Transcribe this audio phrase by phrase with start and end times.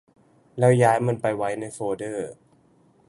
[0.59, 2.31] แล้วย้ายมันไปไว้ในโฟลเดอร์